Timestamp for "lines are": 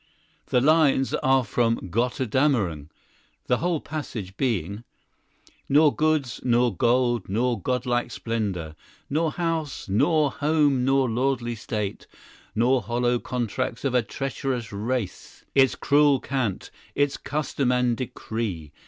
0.61-1.43